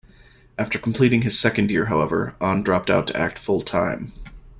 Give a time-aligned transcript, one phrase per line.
[0.57, 4.11] After completing his second year, however, Ahn dropped out to act full-time.